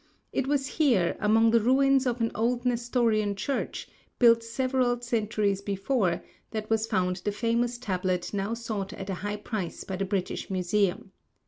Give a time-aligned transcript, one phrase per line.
[0.33, 6.23] It was here, among the ruins of an old Nestorian church, built several centuries before,
[6.49, 10.49] that was found the famous tablet now sought at a high price by the British
[10.49, 11.11] Museum.